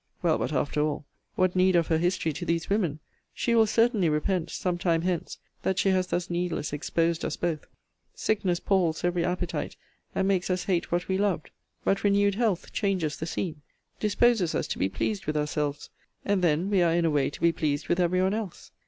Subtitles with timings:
[0.23, 1.05] Well, but after all,
[1.35, 2.99] what need of her history to these women?
[3.35, 7.65] She will certainly repent, some time hence, that she has thus needless exposed us both.
[8.15, 9.75] Sickness palls every appetite,
[10.15, 11.51] and makes us hate what we loved:
[11.83, 13.61] but renewed health changes the scene;
[13.99, 15.91] disposes us to be pleased with ourselves;
[16.25, 18.71] and then we are in a way to be pleased with every one else.